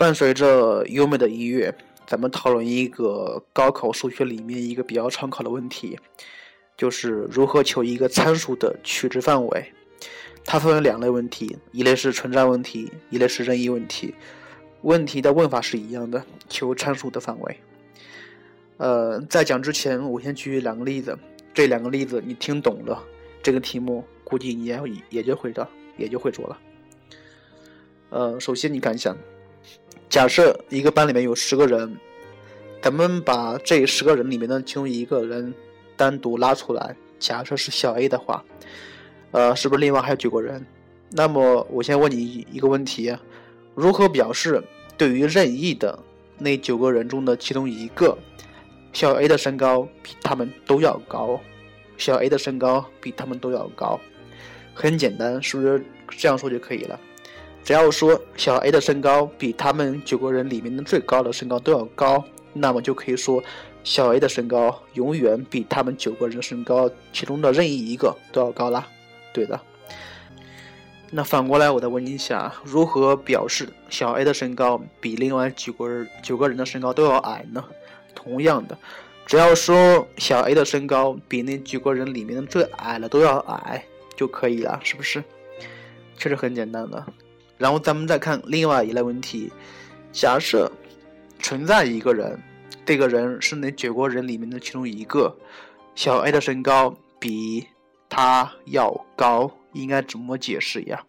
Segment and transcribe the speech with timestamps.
[0.00, 1.74] 伴随着优美的音乐，
[2.06, 5.98] 咱们讨论一个高考数学里面一个比较常考的问题，
[6.74, 9.72] 就是如何求一个参数的取值范围。
[10.42, 14.14] 它分为两类问题，一类是存在问题，一类是任意问题。
[14.80, 17.60] 问题的问法是一样的，求参数的范围。
[18.78, 21.18] 呃，在讲之前，我先举两个例子，
[21.52, 23.04] 这两个例子你听懂了，
[23.42, 24.80] 这个题目估计你也
[25.10, 26.58] 也就会的，也就会做了。
[28.08, 29.14] 呃，首先你看一下，
[30.10, 31.96] 假设一个班里面有十个人，
[32.82, 35.54] 咱们把这十个人里面的其中一个人
[35.96, 38.44] 单独拉出来，假设是小 A 的话。
[39.30, 40.66] 呃，是不是另外还有九个人？
[41.10, 43.16] 那么我先问你一个问题：
[43.76, 44.60] 如何表示
[44.98, 45.96] 对于任意的
[46.38, 48.18] 那九个人中的其中一个，
[48.92, 51.40] 小 A 的身高比他们都要高？
[51.96, 54.00] 小 A 的身高比他们都要高，
[54.74, 56.98] 很简单，是不是这样说就可以了？
[57.62, 63.42] 只要说小 A 的身高比他们九个人里面的最高的身高都要高，那么就可以说
[63.84, 68.88] 小 A 的身高永远比他们九个人身高其中的任意一个都要高啦。
[69.32, 69.60] 对的，
[71.10, 77.64] 那反过来我再问你一下，如何表示小 A 的身高比另外九个人九个人的身高都要矮呢？
[78.14, 78.76] 同样的，
[79.26, 83.84] 只要说小 A 的身高比那九个人里面的最矮的都要矮
[84.16, 85.22] 就可以了，是不是？
[86.16, 87.06] 确实很简单的。
[87.60, 89.52] 然后咱们再看另外一类问题，
[90.10, 90.68] 假设
[91.38, 92.36] 存在一个人，
[92.84, 95.36] 这个人是那九个人里面的其中一个，
[95.94, 97.68] 小 A 的身高比。
[98.12, 101.00] 他要高，应该怎么解释呀？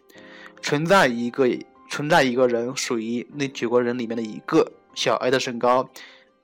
[0.61, 1.49] 存在一个
[1.89, 5.89] 存在一个人属于那九个人里面的一个，小 A 的身高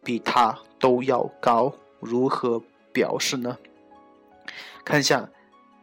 [0.03, 2.59] 比他都要高，如何
[2.91, 3.55] 表示呢？
[4.83, 5.29] 看一下，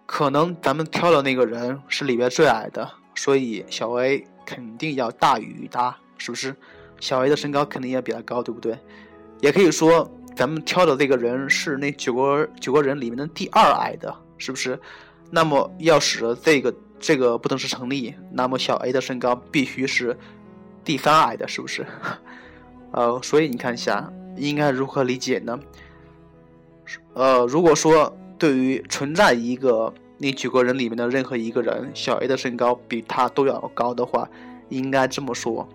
[0.07, 6.55] 可能咱们挑的那个人是里边最矮的，所以小 A 肯定要大于他，是不是？
[7.01, 8.79] 小 A 的身高肯定要比他高，对不对？
[9.41, 14.15] 也可以说，咱们挑的这个人是那九个九个人里面的第二矮的。
[14.37, 14.79] 是不是？
[15.31, 20.15] 那么要使得这个这个不等式成立，那么小 a 的身高必须是
[20.85, 21.87] 第三矮的，是不是？
[22.91, 25.59] 呃，所以你看一下，应该如何理解呢？
[27.15, 34.29] 呃，如果说对于存在一个那九个人里面的任何一个人，小 a 的身高比他都要高的话，
[34.69, 35.69] 应该这么说，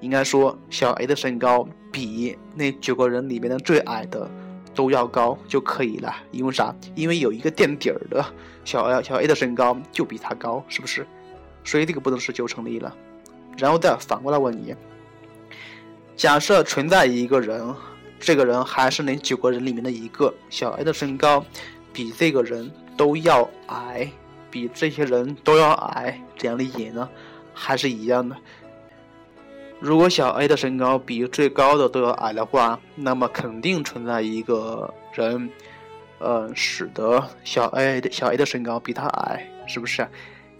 [0.00, 4.30] 应该说小 a 的身高比那九个人里面的最矮的。
[4.74, 6.74] 都要高就可以了，因为啥？
[6.94, 8.24] 因为有一个垫底儿的
[8.64, 11.06] 小 a 小 a 的身高就比他高，是不是？
[11.62, 12.96] 所以这个不等式就成立了。
[13.58, 14.74] 然后再反过来问你：
[16.16, 17.74] 假设存在一个人，
[18.18, 21.44] 这个人还是那九个人里面的一个，小 a 的身高
[21.92, 24.10] 比这个人都要矮，
[24.50, 27.08] 比这些人都要矮，这样理解呢？
[27.54, 28.36] 还是一样的？
[29.80, 35.50] 如果小 a 的身高比最高的都要矮的话，那么肯定存在一个人，
[36.18, 40.06] 呃，使得小 a 小 a 的身高比他矮，是不是？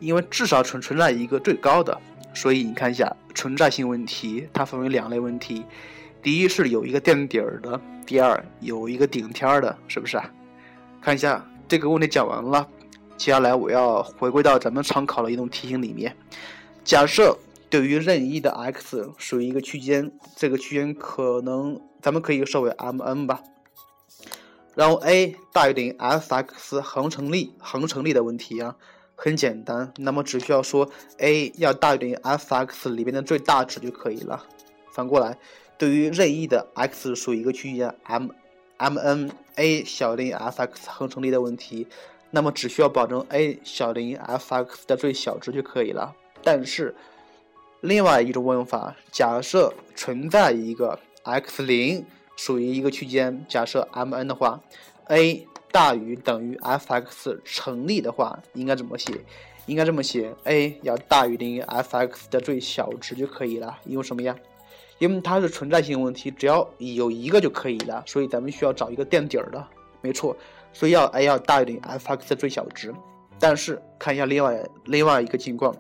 [0.01, 1.97] 因为至少存存在一个最高的，
[2.35, 5.65] 所以你看一下存在性问题，它分为两类问题：
[6.21, 10.21] 第一是有一个垫底儿的，第二有一个顶天儿的，是不是？
[11.01, 12.69] 看一下这个问题讲完了，
[13.17, 16.15] 接下来我要回归到咱们常考的一种题型里面，
[16.85, 17.35] 假设。
[17.71, 23.41] 对于任意的 x 属于一个区间，这个区间可能咱们可以设为 M n 吧。
[24.75, 28.77] 然后 a 大于等于 f(x) 恒成立，恒成立的问题啊，
[29.15, 34.45] 很简单，那么只需要说 a 要大于等于 f(x) 里边的最大值就可以了。
[34.93, 35.39] 反过来，
[35.79, 38.29] 对于任意的 x 属于一个区间 M
[38.83, 41.87] M n，a 小于于 f(x) 恒成立的问题，
[42.33, 46.13] 那么只需要保证 a 小于于 f(x) 的最小值就可以了。
[46.43, 46.93] 但是
[47.81, 52.05] 另外一种问法，假设存在一个 x 零
[52.37, 54.61] 属于一个区间，假设 M n 的话
[55.07, 59.13] ，a 大于等于 f(x) 成立的话，应该怎么写？
[59.67, 63.79] 应该这么写：a 要大于等于 f(x) 的最小值就可以了。
[63.85, 64.37] 因为什么呀？
[65.03, 69.67] 因为它是存在性问题，只要有一个就可以了，所以咱们需要找一个垫底儿的，
[70.01, 70.37] 没错。
[70.73, 72.95] 所以要 a 要大于等于 f(x) 的最小值。
[73.41, 75.75] 但是看一下另外另外一个情况。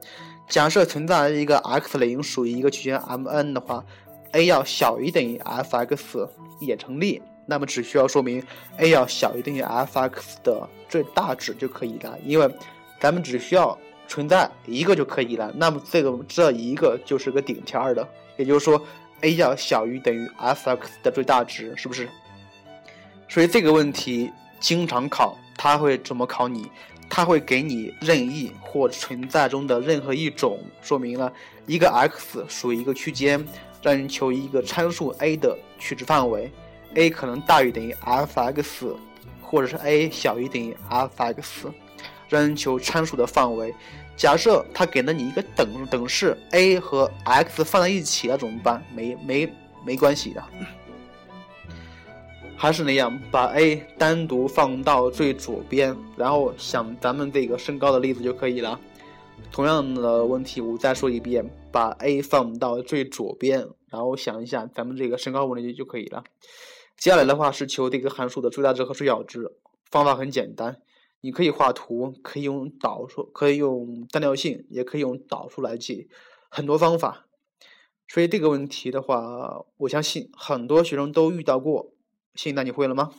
[0.48, 3.84] 假设存在一个 x 零属于一个区间 M n 的话
[4.32, 6.28] ，a 要小于等于 f(x)
[6.58, 7.22] 也成立。
[7.46, 8.42] 那么只需要说明
[8.78, 12.50] a 要小于等于 f(x) 的最大值就可以了，因为
[12.98, 13.78] 咱们只需要
[14.08, 15.52] 存在一个就可以了。
[15.56, 18.82] 那么这个这一个就是个顶天儿的，也就是说
[19.22, 22.08] a 要小于等于 f(x) 的最大值，是不是？
[23.28, 24.30] 所以这个问题
[24.60, 26.70] 经常考，它会怎么考你？
[27.08, 31.30] 它会给你任意或存在中的任何一种，说明了
[31.66, 33.44] 一个 x 属于一个区间
[33.82, 36.50] 让你求一个参数 a 的取值范围
[36.94, 38.96] ，a 可能大于等于 f(x)，
[39.42, 41.70] 或者是 a 小于等于 f(x)，
[42.32, 43.74] 让人求参数的范围。
[44.16, 48.82] 假设他给了你一个等等式 a 和 x 放在一起了怎么办？
[48.94, 49.52] 没没
[49.84, 50.42] 没关系的，
[52.56, 58.78] 还是那样，把 a 单独放到最左边，然后想咱们这个身高的例子就可以了。
[59.50, 66.22] 同样的问题，我再说一遍，把 a 放到最左边，然后想一下咱们这个身高问题就可以了。
[66.96, 69.50] 接下来的话是求这个函数的最大值和最小值，
[69.90, 70.76] 方法很简单，
[71.22, 76.08] 你可以画图，可以用导数，可以用单调性，也可以用导数来记，
[76.50, 77.26] 很多方法。
[78.06, 81.94] 所以这个问题的话，我相信很多学生都遇到过。
[82.34, 83.12] 现在你会了吗？